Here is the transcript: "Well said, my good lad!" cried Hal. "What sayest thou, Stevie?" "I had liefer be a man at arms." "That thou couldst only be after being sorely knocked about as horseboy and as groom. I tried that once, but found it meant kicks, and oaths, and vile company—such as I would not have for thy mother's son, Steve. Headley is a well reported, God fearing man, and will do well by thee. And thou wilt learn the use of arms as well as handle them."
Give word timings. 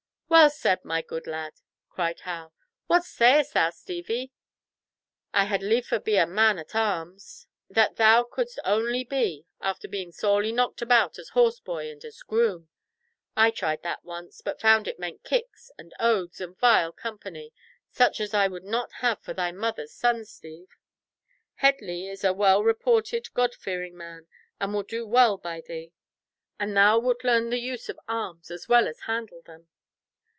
"Well 0.31 0.49
said, 0.49 0.85
my 0.85 1.01
good 1.01 1.27
lad!" 1.27 1.55
cried 1.89 2.21
Hal. 2.21 2.53
"What 2.87 3.03
sayest 3.03 3.53
thou, 3.53 3.69
Stevie?" 3.69 4.31
"I 5.33 5.43
had 5.43 5.61
liefer 5.61 5.99
be 5.99 6.15
a 6.15 6.25
man 6.25 6.57
at 6.57 6.73
arms." 6.73 7.47
"That 7.69 7.97
thou 7.97 8.23
couldst 8.23 8.57
only 8.63 9.03
be 9.03 9.45
after 9.59 9.89
being 9.89 10.13
sorely 10.13 10.53
knocked 10.53 10.81
about 10.81 11.19
as 11.19 11.31
horseboy 11.31 11.91
and 11.91 12.03
as 12.05 12.23
groom. 12.23 12.69
I 13.35 13.51
tried 13.51 13.83
that 13.83 14.05
once, 14.05 14.39
but 14.39 14.61
found 14.61 14.87
it 14.87 14.97
meant 14.97 15.25
kicks, 15.25 15.69
and 15.77 15.93
oaths, 15.99 16.39
and 16.39 16.57
vile 16.57 16.93
company—such 16.93 18.21
as 18.21 18.33
I 18.33 18.47
would 18.47 18.63
not 18.63 18.93
have 18.93 19.21
for 19.21 19.33
thy 19.33 19.51
mother's 19.51 19.93
son, 19.93 20.23
Steve. 20.23 20.69
Headley 21.55 22.07
is 22.07 22.23
a 22.23 22.31
well 22.33 22.63
reported, 22.63 23.31
God 23.33 23.53
fearing 23.53 23.97
man, 23.97 24.27
and 24.61 24.73
will 24.73 24.83
do 24.83 25.05
well 25.05 25.37
by 25.37 25.59
thee. 25.59 25.91
And 26.57 26.75
thou 26.75 26.99
wilt 26.99 27.25
learn 27.25 27.49
the 27.49 27.59
use 27.59 27.89
of 27.89 27.99
arms 28.07 28.49
as 28.49 28.69
well 28.69 28.87
as 28.87 29.01
handle 29.01 29.41
them." 29.41 29.67